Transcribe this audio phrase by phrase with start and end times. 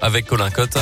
[0.00, 0.78] avec Colin Cotte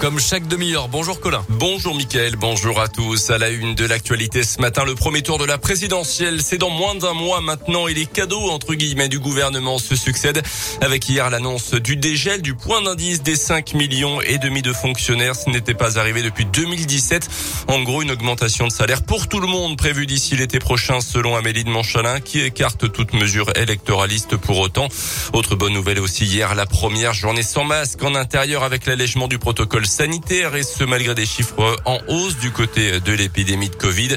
[0.00, 0.88] comme chaque demi-heure.
[0.88, 1.44] Bonjour Colin.
[1.48, 3.30] Bonjour Mickaël, bonjour à tous.
[3.30, 6.70] À la une de l'actualité ce matin, le premier tour de la présidentielle, c'est dans
[6.70, 10.42] moins d'un mois maintenant et les cadeaux entre guillemets du gouvernement se succèdent
[10.80, 15.34] avec hier l'annonce du dégel du point d'indice des 5 millions et demi de fonctionnaires.
[15.34, 17.28] Ce n'était pas arrivé depuis 2017.
[17.68, 21.34] En gros, une augmentation de salaire pour tout le monde prévue d'ici l'été prochain selon
[21.34, 24.88] Amélie de Montchalin qui écarte toute mesure électoraliste pour autant.
[25.32, 29.38] Autre bonne nouvelle aussi hier, la première journée sans masque en intérieur avec l'allègement du
[29.38, 34.16] protocole sanitaire et ce malgré des chiffres en hausse du côté de l'épidémie de Covid.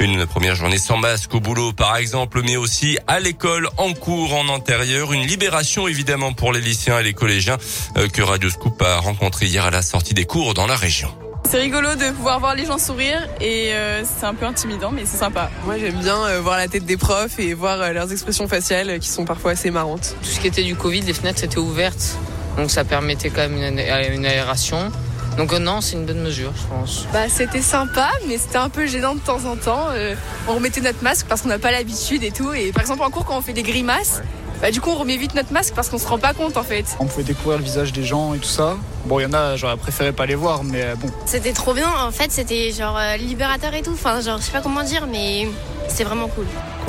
[0.00, 4.34] Une première journée sans masque au boulot par exemple, mais aussi à l'école, en cours,
[4.34, 5.12] en intérieur.
[5.12, 7.56] Une libération évidemment pour les lycéens et les collégiens
[7.96, 11.10] euh, que Radio Scoop a rencontré hier à la sortie des cours dans la région.
[11.48, 15.02] C'est rigolo de pouvoir voir les gens sourire et euh, c'est un peu intimidant mais
[15.04, 15.50] c'est sympa.
[15.64, 19.08] Moi j'aime bien euh, voir la tête des profs et voir leurs expressions faciales qui
[19.08, 20.16] sont parfois assez marrantes.
[20.22, 22.16] Tout ce qui était du Covid, les fenêtres étaient ouvertes
[22.56, 23.78] donc ça permettait quand même
[24.12, 24.90] une aération.
[25.36, 27.06] Donc euh, non, c'est une bonne mesure, je pense.
[27.12, 29.86] Bah, c'était sympa, mais c'était un peu gênant de temps en temps.
[29.90, 30.14] Euh,
[30.48, 32.52] on remettait notre masque parce qu'on n'a pas l'habitude et tout.
[32.52, 34.20] Et par exemple, en cours, quand on fait des grimaces,
[34.60, 36.62] bah, du coup, on remet vite notre masque parce qu'on se rend pas compte en
[36.62, 36.84] fait.
[37.00, 38.76] On pouvait découvrir le visage des gens et tout ça.
[39.06, 41.10] Bon, il y en a, j'aurais préféré pas les voir, mais euh, bon.
[41.26, 43.92] C'était trop bien, en fait, c'était genre libérateur et tout.
[43.92, 45.48] Enfin, genre, je sais pas comment dire, mais
[45.88, 46.46] c'est vraiment cool.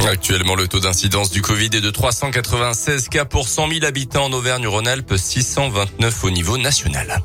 [0.08, 4.34] Actuellement, le taux d'incidence du Covid est de 396 cas pour 100 000 habitants en
[4.34, 7.22] Auvergne-Rhône-Alpes, 629 au niveau national.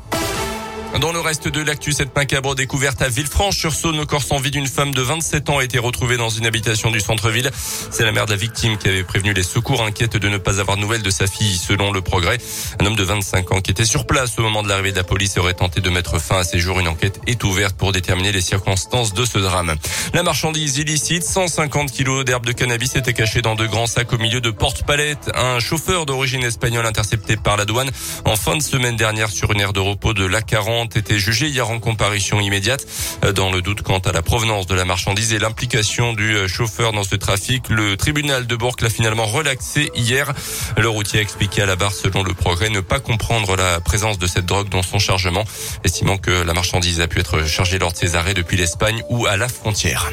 [0.97, 4.65] Dans le reste de l'actu, cette macabre découverte à Villefranche-sur-Saône, le corps sans vie d'une
[4.65, 7.51] femme de 27 ans a été retrouvé dans une habitation du centre-ville.
[7.91, 10.59] C'est la mère de la victime qui avait prévenu les secours, inquiète de ne pas
[10.59, 12.39] avoir de nouvelles de sa fille, selon le progrès.
[12.81, 15.03] Un homme de 25 ans qui était sur place au moment de l'arrivée de la
[15.03, 16.79] police aurait tenté de mettre fin à ses jours.
[16.79, 19.75] Une enquête est ouverte pour déterminer les circonstances de ce drame.
[20.13, 24.17] La marchandise illicite, 150 kilos d'herbe de cannabis était cachée dans de grands sacs au
[24.17, 25.29] milieu de porte-palettes.
[25.35, 27.91] Un chauffeur d'origine espagnole intercepté par la douane
[28.25, 31.19] en fin de semaine dernière sur une aire de repos de la 40 ont été
[31.19, 32.85] jugés hier en comparution immédiate.
[33.25, 36.47] Euh, dans le doute quant à la provenance de la marchandise et l'implication du euh,
[36.47, 40.33] chauffeur dans ce trafic, le tribunal de Bourg l'a finalement relaxé hier.
[40.77, 44.17] Le routier a expliqué à la barre, selon le progrès, ne pas comprendre la présence
[44.17, 45.43] de cette drogue dans son chargement,
[45.83, 49.25] estimant que la marchandise a pu être chargée lors de ses arrêts depuis l'Espagne ou
[49.25, 50.11] à la frontière.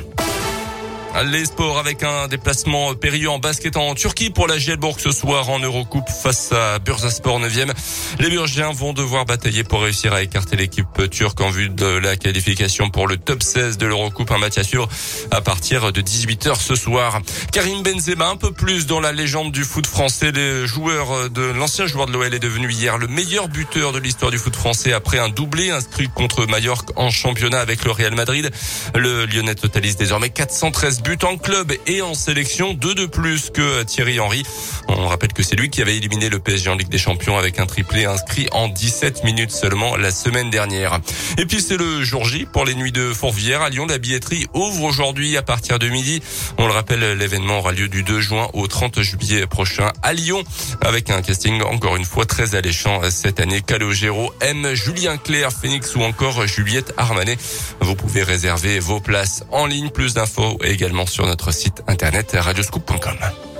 [1.24, 5.48] Les sports avec un déplacement périlleux en basket en Turquie pour la Gielbourg ce soir
[5.48, 7.72] en Eurocoupe face à Bursaspor 9e.
[8.18, 12.16] Les Burgiens vont devoir batailler pour réussir à écarter l'équipe turque en vue de la
[12.16, 14.30] qualification pour le top 16 de l'Eurocoupe.
[14.30, 14.88] Un match assure
[15.30, 17.20] à partir de 18h ce soir.
[17.50, 20.32] Karim Benzema, un peu plus dans la légende du foot français.
[20.32, 24.30] Le joueur de l'ancien joueur de l'OL est devenu hier le meilleur buteur de l'histoire
[24.30, 28.50] du foot français après un doublé inscrit contre Mallorca en championnat avec le Real Madrid.
[28.94, 33.84] Le Lyonnais totalise désormais 413 buts en club et en sélection, deux de plus que
[33.84, 34.42] Thierry Henry.
[34.88, 37.60] On rappelle que c'est lui qui avait éliminé le PSG en Ligue des Champions avec
[37.60, 40.98] un triplé inscrit en 17 minutes seulement la semaine dernière.
[41.38, 43.86] Et puis c'est le jour J pour les nuits de Fourvière à Lyon.
[43.86, 46.22] La billetterie ouvre aujourd'hui à partir de midi.
[46.58, 50.42] On le rappelle, l'événement aura lieu du 2 juin au 30 juillet prochain à Lyon
[50.80, 53.60] avec un casting encore une fois très alléchant cette année.
[53.60, 57.38] Calogero, M, Julien Clerc, Phoenix ou encore Juliette Armanet.
[57.80, 59.90] Vous pouvez réserver vos places en ligne.
[59.90, 60.58] Plus d'infos
[61.04, 63.55] sur notre site internet radioscoop.com.